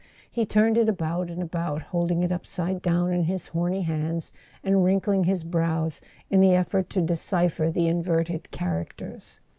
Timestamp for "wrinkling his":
4.83-5.43